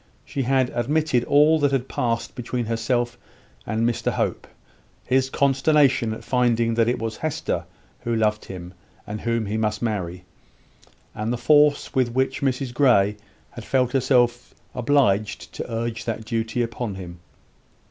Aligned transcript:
She 0.25 0.41
had 0.41 0.71
admitted 0.71 1.25
all 1.25 1.59
that 1.59 1.71
had 1.71 1.87
passed 1.87 2.33
between 2.33 2.65
herself 2.65 3.19
and 3.67 3.87
Mr 3.87 4.11
Hope 4.11 4.47
his 5.05 5.29
consternation 5.29 6.11
at 6.11 6.23
finding 6.23 6.73
that 6.73 6.87
it 6.87 6.97
was 6.97 7.17
Hester 7.17 7.65
who 7.99 8.15
loved 8.15 8.45
him, 8.45 8.73
and 9.05 9.21
whom 9.21 9.45
he 9.45 9.57
must 9.57 9.83
marry, 9.83 10.25
and 11.13 11.31
the 11.31 11.37
force 11.37 11.93
with 11.93 12.13
which 12.13 12.41
Mrs 12.41 12.73
Grey 12.73 13.15
had 13.51 13.63
felt 13.63 13.91
herself 13.91 14.55
obliged 14.73 15.53
to 15.53 15.71
urge 15.71 16.05
that 16.05 16.25
duty 16.25 16.63
upon 16.63 16.95
him. 16.95 17.19